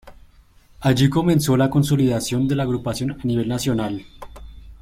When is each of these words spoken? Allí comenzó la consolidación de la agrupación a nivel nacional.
Allí 0.79 1.11
comenzó 1.11 1.55
la 1.55 1.69
consolidación 1.69 2.47
de 2.47 2.55
la 2.55 2.63
agrupación 2.63 3.11
a 3.11 3.19
nivel 3.23 3.47
nacional. 3.47 4.03